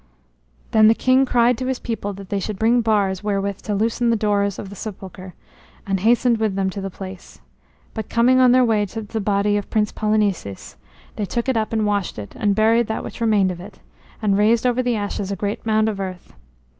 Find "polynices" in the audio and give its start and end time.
9.91-10.75